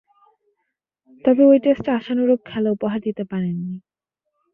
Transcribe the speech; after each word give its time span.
তবে 1.25 1.41
ঐ 1.45 1.53
টেস্টে 1.63 1.89
আশানুরূপ 1.91 2.39
খেলা 2.45 2.69
উপহার 2.71 2.99
দিতে 3.01 3.23
পারেননি। 3.23 3.75